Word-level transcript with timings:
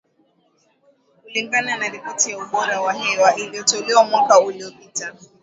Kulingana 1.21 1.77
na 1.77 1.87
ripoti 1.89 2.31
ya 2.31 2.37
ubora 2.45 2.81
wa 2.81 2.93
hewa 2.93 3.35
iliyotolewa 3.35 4.03
mwaka 4.03 4.39
uliopita. 4.39 5.13